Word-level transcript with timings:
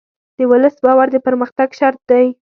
د 0.37 0.39
ولس 0.51 0.75
باور 0.85 1.07
د 1.11 1.17
پرمختګ 1.27 1.69
شرط 1.79 2.01
دی. 2.11 2.25